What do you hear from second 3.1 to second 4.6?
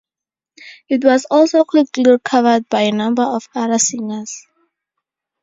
of other singers.